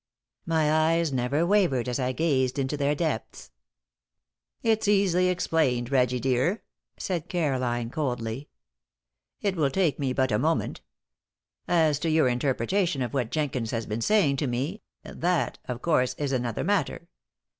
[0.47, 3.51] My eyes never wavered as I gazed into their depths.
[4.63, 6.63] "It's easily explained, Reggie, dear,"
[6.97, 8.49] said Caroline, coldly.
[9.41, 10.81] "It will take me but a moment.
[11.67, 16.15] As to your interpretation of what Jenkins has been saying to me that, of course,
[16.15, 17.07] is another matter.